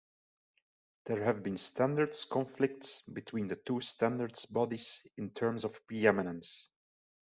[1.05, 6.71] There have been standards conflicts between the two standards bodies in terms of pre-eminence.